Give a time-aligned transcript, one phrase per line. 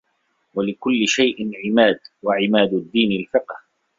[0.53, 3.55] وَلِكُلِّ شَيْءٍ عِمَادٌ وَعِمَادُ الدِّينِ الْفِقْهُ